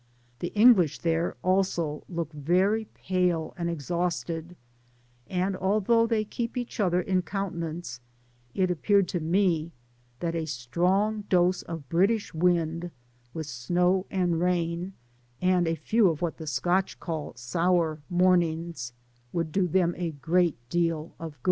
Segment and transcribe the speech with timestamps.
[0.39, 4.55] The Engliidi there, also, look very pale 'and exhausted;
[5.27, 7.99] and although they keep each other in countenance,
[8.55, 9.71] it appeared to me,
[10.19, 12.89] that a strong dose of British wind,
[13.35, 14.93] with snow and rain,
[15.39, 18.93] and a few of what the Scotch call" sour mornings,^'
[19.31, 21.39] would do them a great deal of good.